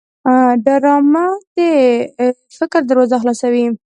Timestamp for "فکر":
2.57-2.81